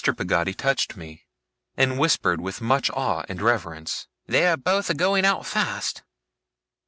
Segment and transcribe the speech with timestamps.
[0.03, 1.27] Peggotty touched me,
[1.77, 4.07] and whispered with much awe and reverence.
[4.25, 6.01] 'They are both a going out fast.